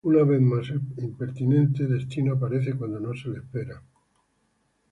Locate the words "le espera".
3.29-3.83